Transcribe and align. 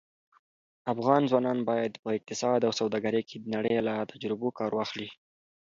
افغان 0.93 1.21
ځوانان 1.31 1.59
باید 1.69 1.93
په 2.03 2.09
اقتصاد 2.17 2.59
او 2.67 2.71
سوداګرۍ 2.79 3.23
کې 3.29 3.37
د 3.39 3.45
نړۍ 3.55 3.75
له 3.87 3.93
تجربو 4.11 4.47
کار 4.59 4.71
واخلي. 4.75 5.09